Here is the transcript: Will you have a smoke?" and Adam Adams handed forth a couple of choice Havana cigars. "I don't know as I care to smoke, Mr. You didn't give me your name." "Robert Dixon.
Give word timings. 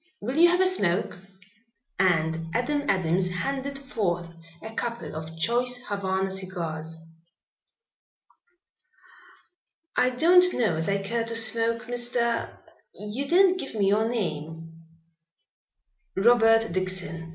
Will 0.19 0.35
you 0.35 0.49
have 0.49 0.59
a 0.61 0.65
smoke?" 0.65 1.19
and 1.99 2.49
Adam 2.55 2.89
Adams 2.89 3.27
handed 3.27 3.77
forth 3.77 4.33
a 4.63 4.73
couple 4.73 5.15
of 5.15 5.37
choice 5.37 5.77
Havana 5.77 6.31
cigars. 6.31 6.97
"I 9.95 10.09
don't 10.09 10.53
know 10.55 10.75
as 10.75 10.89
I 10.89 11.03
care 11.03 11.23
to 11.25 11.35
smoke, 11.35 11.83
Mr. 11.83 12.49
You 12.95 13.27
didn't 13.27 13.59
give 13.59 13.75
me 13.75 13.89
your 13.89 14.09
name." 14.09 14.73
"Robert 16.15 16.71
Dixon. 16.71 17.29